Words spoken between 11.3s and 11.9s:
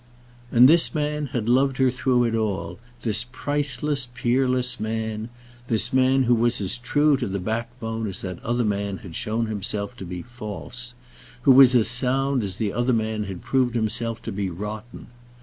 who was as